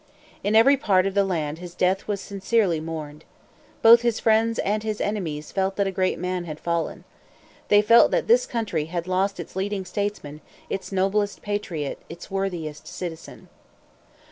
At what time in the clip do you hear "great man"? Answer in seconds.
5.91-6.45